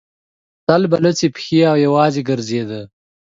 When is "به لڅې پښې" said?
0.89-1.59